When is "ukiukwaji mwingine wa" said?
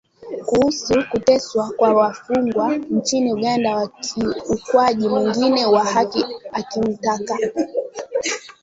3.83-5.83